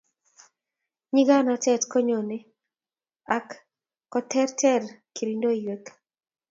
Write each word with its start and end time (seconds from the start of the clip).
Nyikanatet 1.13 1.81
ko 1.91 1.97
nyone 2.07 2.37
ak 3.37 3.47
kotertererkirindoiywek 4.11 5.85